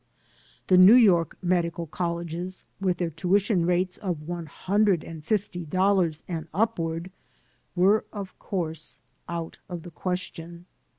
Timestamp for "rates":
3.67-3.99